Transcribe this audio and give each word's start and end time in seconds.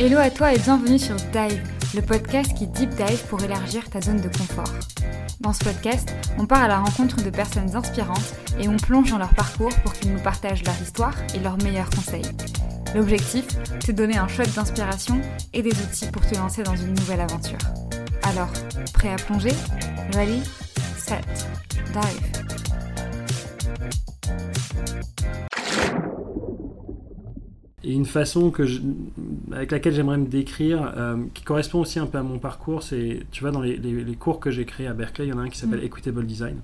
Hello 0.00 0.18
à 0.18 0.30
toi 0.30 0.54
et 0.54 0.58
bienvenue 0.60 0.96
sur 0.96 1.16
Dive, 1.16 1.60
le 1.96 2.02
podcast 2.02 2.54
qui 2.56 2.68
deep 2.68 2.90
dive 2.90 3.26
pour 3.28 3.42
élargir 3.42 3.90
ta 3.90 4.00
zone 4.00 4.20
de 4.20 4.28
confort. 4.28 4.72
Dans 5.40 5.52
ce 5.52 5.64
podcast, 5.64 6.08
on 6.38 6.46
part 6.46 6.62
à 6.62 6.68
la 6.68 6.78
rencontre 6.78 7.20
de 7.20 7.30
personnes 7.30 7.74
inspirantes 7.74 8.36
et 8.60 8.68
on 8.68 8.76
plonge 8.76 9.10
dans 9.10 9.18
leur 9.18 9.34
parcours 9.34 9.74
pour 9.82 9.92
qu'ils 9.92 10.12
nous 10.12 10.20
partagent 10.20 10.62
leur 10.62 10.80
histoire 10.80 11.14
et 11.34 11.40
leurs 11.40 11.60
meilleurs 11.64 11.90
conseils. 11.90 12.30
L'objectif, 12.94 13.44
de 13.88 13.92
donner 13.92 14.18
un 14.18 14.28
shot 14.28 14.46
d'inspiration 14.54 15.20
et 15.52 15.62
des 15.62 15.72
outils 15.72 16.06
pour 16.12 16.24
te 16.24 16.36
lancer 16.36 16.62
dans 16.62 16.76
une 16.76 16.94
nouvelle 16.94 17.20
aventure. 17.20 17.58
Alors, 18.22 18.52
prêt 18.94 19.12
à 19.12 19.16
plonger? 19.16 19.52
Ready, 20.14 20.44
set, 20.96 21.26
dive. 21.92 22.37
Et 27.88 27.92
une 27.94 28.04
façon 28.04 28.50
que 28.50 28.66
je- 28.66 28.80
avec 29.50 29.72
laquelle 29.72 29.94
j'aimerais 29.94 30.18
me 30.18 30.26
décrire, 30.26 30.92
euh, 30.94 31.16
qui 31.32 31.42
correspond 31.42 31.80
aussi 31.80 31.98
un 31.98 32.04
peu 32.04 32.18
à 32.18 32.22
mon 32.22 32.38
parcours, 32.38 32.82
c'est, 32.82 33.20
tu 33.30 33.40
vois, 33.40 33.50
dans 33.50 33.62
les, 33.62 33.78
les- 33.78 34.04
les 34.04 34.14
cours 34.14 34.40
que 34.40 34.50
j'ai 34.50 34.66
créés 34.66 34.86
à 34.86 34.92
Berkeley, 34.92 35.26
il 35.26 35.30
y 35.30 35.32
en 35.32 35.38
a 35.38 35.42
un 35.42 35.48
qui 35.48 35.56
s'appelle 35.58 35.80
Mm. 35.80 35.84
Equitable 35.86 36.26
Design, 36.26 36.56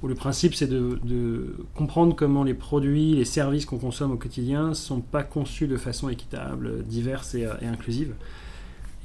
où 0.00 0.06
le 0.06 0.14
principe 0.14 0.54
c'est 0.54 0.68
de, 0.68 1.00
de 1.02 1.56
comprendre 1.74 2.14
comment 2.14 2.44
les 2.44 2.54
produits, 2.54 3.16
les 3.16 3.24
services 3.24 3.66
qu'on 3.66 3.78
consomme 3.78 4.12
au 4.12 4.16
quotidien 4.16 4.68
ne 4.68 4.74
sont 4.74 5.00
pas 5.00 5.24
conçus 5.24 5.66
de 5.66 5.76
façon 5.76 6.08
équitable, 6.08 6.84
diverse 6.84 7.34
et, 7.34 7.46
euh, 7.46 7.54
et 7.62 7.66
inclusive. 7.66 8.14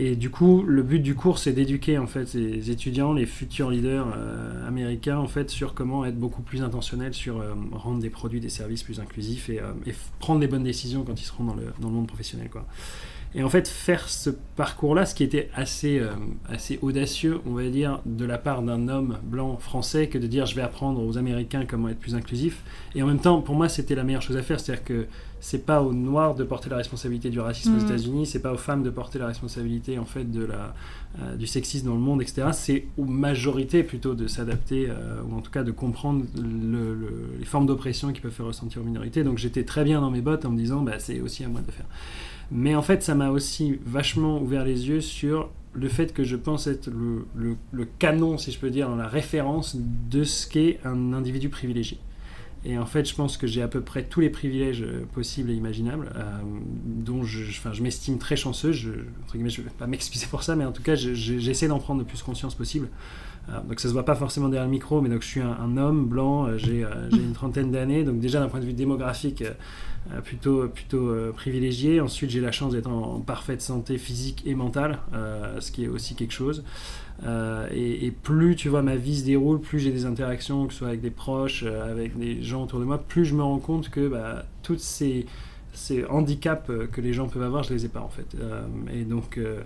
Et 0.00 0.16
du 0.16 0.28
coup, 0.28 0.64
le 0.66 0.82
but 0.82 0.98
du 0.98 1.14
cours, 1.14 1.38
c'est 1.38 1.52
d'éduquer 1.52 1.98
en 1.98 2.08
fait 2.08 2.34
les 2.34 2.72
étudiants, 2.72 3.12
les 3.12 3.26
futurs 3.26 3.70
leaders 3.70 4.12
euh, 4.16 4.66
américains 4.66 5.18
en 5.18 5.28
fait 5.28 5.50
sur 5.50 5.72
comment 5.72 6.04
être 6.04 6.18
beaucoup 6.18 6.42
plus 6.42 6.62
intentionnels 6.62 7.14
sur 7.14 7.38
euh, 7.38 7.54
rendre 7.70 8.00
des 8.00 8.10
produits, 8.10 8.40
des 8.40 8.48
services 8.48 8.82
plus 8.82 8.98
inclusifs 8.98 9.48
et, 9.50 9.60
euh, 9.60 9.72
prendre 10.18 10.40
les 10.40 10.48
bonnes 10.48 10.64
décisions 10.64 11.04
quand 11.04 11.20
ils 11.20 11.24
seront 11.24 11.44
dans 11.44 11.54
le, 11.54 11.72
dans 11.78 11.88
le 11.88 11.94
monde 11.94 12.08
professionnel, 12.08 12.50
quoi. 12.50 12.66
Et 13.36 13.42
en 13.42 13.48
fait, 13.48 13.66
faire 13.66 14.08
ce 14.08 14.30
parcours-là, 14.54 15.06
ce 15.06 15.14
qui 15.16 15.24
était 15.24 15.48
assez, 15.56 15.98
euh, 15.98 16.10
assez 16.48 16.78
audacieux, 16.82 17.40
on 17.46 17.54
va 17.54 17.68
dire, 17.68 18.00
de 18.06 18.24
la 18.24 18.38
part 18.38 18.62
d'un 18.62 18.86
homme 18.88 19.18
blanc 19.24 19.56
français, 19.56 20.06
que 20.08 20.18
de 20.18 20.28
dire 20.28 20.46
je 20.46 20.54
vais 20.54 20.62
apprendre 20.62 21.04
aux 21.04 21.18
Américains 21.18 21.64
comment 21.66 21.88
être 21.88 21.98
plus 21.98 22.14
inclusif. 22.14 22.62
Et 22.94 23.02
en 23.02 23.06
même 23.08 23.18
temps, 23.18 23.40
pour 23.40 23.56
moi, 23.56 23.68
c'était 23.68 23.96
la 23.96 24.04
meilleure 24.04 24.22
chose 24.22 24.36
à 24.36 24.42
faire, 24.42 24.60
c'est-à-dire 24.60 24.84
que 24.84 25.06
c'est 25.40 25.66
pas 25.66 25.82
aux 25.82 25.92
Noirs 25.92 26.36
de 26.36 26.44
porter 26.44 26.70
la 26.70 26.76
responsabilité 26.76 27.28
du 27.28 27.40
racisme 27.40 27.72
aux 27.74 27.78
Mhm. 27.80 27.84
États-Unis, 27.86 28.26
c'est 28.26 28.38
pas 28.40 28.52
aux 28.52 28.56
femmes 28.56 28.84
de 28.84 28.90
porter 28.90 29.18
la 29.18 29.26
responsabilité 29.26 29.98
en 29.98 30.04
fait 30.06 30.30
de 30.30 30.44
la, 30.44 30.74
euh, 31.20 31.34
du 31.36 31.46
sexisme 31.48 31.86
dans 31.88 31.94
le 31.94 32.00
monde, 32.00 32.22
etc. 32.22 32.48
C'est 32.52 32.86
aux 32.96 33.04
majorités 33.04 33.82
plutôt 33.82 34.14
de 34.14 34.26
s'adapter 34.28 34.86
euh, 34.88 35.20
ou 35.28 35.36
en 35.36 35.40
tout 35.40 35.50
cas 35.50 35.64
de 35.64 35.70
comprendre 35.72 36.24
le- 36.36 36.94
le- 36.94 37.34
les 37.40 37.44
formes 37.44 37.66
d'oppression 37.66 38.12
qui 38.12 38.20
peuvent 38.20 38.32
faire 38.32 38.46
ressentir 38.46 38.80
aux 38.80 38.84
minorités. 38.86 39.22
Donc 39.24 39.36
j'étais 39.38 39.64
très 39.64 39.82
bien 39.84 40.00
dans 40.00 40.10
mes 40.10 40.20
bottes 40.22 40.44
en 40.46 40.50
me 40.50 40.56
disant 40.56 40.80
bah, 40.82 40.98
c'est 40.98 41.20
aussi 41.20 41.44
à 41.44 41.48
moi 41.48 41.60
de 41.60 41.66
le 41.66 41.72
faire. 41.72 41.86
Mais 42.50 42.74
en 42.74 42.82
fait, 42.82 43.02
ça 43.02 43.14
m'a 43.14 43.23
aussi 43.30 43.78
vachement 43.84 44.40
ouvert 44.40 44.64
les 44.64 44.88
yeux 44.88 45.00
sur 45.00 45.50
le 45.74 45.88
fait 45.88 46.12
que 46.14 46.22
je 46.24 46.36
pense 46.36 46.66
être 46.68 46.88
le, 46.90 47.84
canon, 47.98 48.38
si 48.38 48.52
je 48.52 48.58
peux 48.58 48.70
dire, 48.70 48.88
dans 48.88 48.96
la 48.96 49.08
référence 49.08 49.76
de 50.10 50.22
ce 50.24 50.46
qu'est 50.46 50.78
un 50.84 51.12
individu 51.12 51.48
privilégié. 51.48 51.98
Et 52.66 52.78
en 52.78 52.86
fait, 52.86 53.06
je 53.06 53.14
pense 53.14 53.36
que 53.36 53.46
j'ai 53.46 53.60
à 53.60 53.68
peu 53.68 53.82
près 53.82 54.04
tous 54.04 54.20
les 54.20 54.30
privilèges 54.30 54.80
euh, 54.82 55.04
possibles 55.12 55.50
et 55.50 55.54
imaginables, 55.54 56.10
euh, 56.16 56.22
dont 56.86 57.22
je, 57.22 57.42
je- 57.42 57.60
je 57.72 57.82
m'estime 57.82 58.16
très 58.18 58.36
chanceux. 58.36 58.72
Je, 58.72 58.88
ne 59.34 59.48
vais 59.48 59.62
pas 59.78 59.86
m'excuser 59.88 60.26
pour 60.30 60.42
ça, 60.42 60.56
mais 60.56 60.64
en 60.64 60.72
tout 60.72 60.82
cas, 60.82 60.94
je- 60.94 61.12
je- 61.12 61.38
j'essaie 61.38 61.68
d'en 61.68 61.78
prendre 61.78 62.00
le 62.00 62.06
plus 62.06 62.22
conscience 62.22 62.54
possible. 62.54 62.88
Euh, 63.48 63.60
donc 63.68 63.80
ça 63.80 63.88
se 63.88 63.92
voit 63.92 64.04
pas 64.04 64.14
forcément 64.14 64.48
derrière 64.48 64.66
le 64.66 64.70
micro, 64.70 65.00
mais 65.00 65.08
donc 65.08 65.22
je 65.22 65.26
suis 65.26 65.40
un, 65.40 65.76
homme 65.76 66.06
blanc, 66.06 66.46
euh, 66.46 66.56
j'ai 66.56 66.84
euh, 66.84 67.10
j'ai 67.10 67.18
une 67.22 67.32
trentaine 67.32 67.70
d'années, 67.70 68.04
donc 68.04 68.18
déjà 68.18 68.40
d'un 68.40 68.48
point 68.48 68.60
de 68.60 68.64
vue 68.64 68.72
démographique, 68.72 69.44
plutôt, 70.22 70.68
plutôt 70.68 71.14
privilégié. 71.34 72.00
Ensuite, 72.02 72.28
j'ai 72.28 72.40
la 72.40 72.52
chance 72.52 72.74
d'être 72.74 72.90
en, 72.90 73.20
parfaite 73.20 73.62
santé 73.62 73.96
physique 73.96 74.42
et 74.44 74.54
mentale, 74.54 74.98
ce 75.60 75.72
qui 75.72 75.84
est 75.84 75.88
aussi 75.88 76.14
quelque 76.14 76.32
chose. 76.32 76.62
Et, 77.72 78.04
et 78.04 78.10
plus 78.10 78.54
tu 78.54 78.68
vois 78.68 78.82
ma 78.82 78.96
vie 78.96 79.18
se 79.18 79.24
déroule, 79.24 79.60
plus 79.60 79.78
j'ai 79.78 79.92
des 79.92 80.04
interactions, 80.04 80.66
que 80.66 80.74
ce 80.74 80.80
soit 80.80 80.88
avec 80.88 81.00
des 81.00 81.10
proches, 81.10 81.62
avec 81.62 82.18
des 82.18 82.42
gens 82.42 82.64
autour 82.64 82.80
de 82.80 82.84
moi, 82.84 82.98
plus 82.98 83.24
je 83.24 83.34
me 83.34 83.42
rends 83.42 83.58
compte 83.58 83.88
que 83.88 84.06
bah, 84.06 84.44
toutes 84.62 84.80
ces, 84.80 85.24
ces 85.74 86.04
handicaps 86.06 86.70
euh, 86.70 86.86
que 86.86 87.00
les 87.00 87.12
gens 87.12 87.28
peuvent 87.28 87.42
avoir, 87.42 87.62
je 87.62 87.74
les 87.74 87.84
ai 87.84 87.88
pas 87.88 88.00
en 88.00 88.08
fait. 88.08 88.36
Euh, 88.38 88.62
et 88.92 89.04
donc 89.04 89.38
euh, 89.38 89.60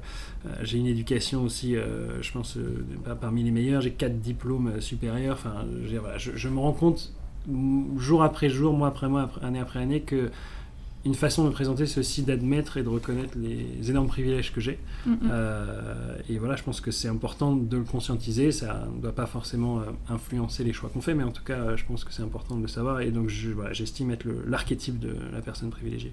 j'ai 0.63 0.79
une 0.79 0.87
éducation 0.87 1.43
aussi, 1.43 1.77
je 2.21 2.33
pense, 2.33 2.59
pas 3.05 3.15
parmi 3.15 3.43
les 3.43 3.51
meilleurs. 3.51 3.81
J'ai 3.81 3.93
quatre 3.93 4.19
diplômes 4.19 4.81
supérieurs. 4.81 5.37
Enfin, 5.37 5.65
je, 6.17 6.33
je, 6.35 6.49
me 6.49 6.59
rends 6.59 6.73
compte 6.73 7.13
jour 7.97 8.23
après 8.23 8.49
jour, 8.49 8.73
mois 8.73 8.89
après 8.89 9.09
mois, 9.09 9.31
année 9.43 9.61
après 9.61 9.81
année 9.81 10.01
que 10.01 10.31
une 11.05 11.15
façon 11.15 11.45
de 11.45 11.49
me 11.49 11.53
présenter, 11.53 11.87
c'est 11.87 12.01
aussi 12.01 12.23
d'admettre 12.23 12.77
et 12.77 12.83
de 12.83 12.89
reconnaître 12.89 13.37
les 13.37 13.91
énormes 13.91 14.09
privilèges 14.09 14.53
que 14.53 14.61
j'ai. 14.61 14.79
Mm. 15.07 15.15
Euh, 15.31 16.17
et 16.29 16.39
voilà, 16.39 16.57
je 16.57 16.63
pense 16.63 16.81
que 16.81 16.91
c'est 16.91 17.09
important 17.09 17.55
de 17.57 17.77
le 17.77 17.85
conscientiser. 17.85 18.53
Ça 18.53 18.89
ne 18.95 19.01
doit 19.01 19.15
pas 19.15 19.27
forcément 19.27 19.79
euh, 19.81 19.85
influencer 20.09 20.65
les 20.65 20.73
choix 20.73 20.91
qu'on 20.93 21.01
fait, 21.01 21.15
mais 21.15 21.25
en 21.25 21.31
tout 21.31 21.45
cas, 21.45 21.59
euh, 21.59 21.77
je 21.77 21.85
pense 21.85 22.05
que 22.05 22.13
c'est 22.13 22.23
important 22.23 22.57
de 22.57 22.63
le 22.63 22.69
savoir. 22.69 23.01
Et 23.01 23.11
donc, 23.11 23.29
je- 23.29 23.51
voilà, 23.51 23.73
j'estime 23.73 24.11
être 24.11 24.27
l'archétype 24.47 24.99
de 24.99 25.15
la 25.33 25.41
personne 25.41 25.71
privilégiée. 25.71 26.07